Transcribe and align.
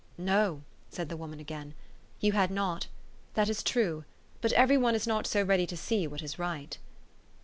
"No," 0.17 0.63
said 0.89 1.09
the 1.09 1.15
woman 1.15 1.39
again, 1.39 1.75
"you 2.21 2.31
had 2.31 2.49
not. 2.49 2.87
That 3.35 3.49
is 3.49 3.61
true. 3.61 4.03
But 4.41 4.51
every 4.53 4.75
one 4.75 4.95
is 4.95 5.05
not 5.05 5.27
so 5.27 5.43
ready 5.43 5.67
to 5.67 5.77
see 5.77 6.07
what 6.07 6.23
is 6.23 6.39
right." 6.39 6.75